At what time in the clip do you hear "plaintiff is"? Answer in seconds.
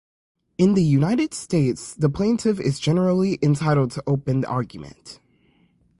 2.09-2.79